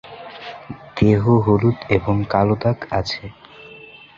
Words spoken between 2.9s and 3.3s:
আছে।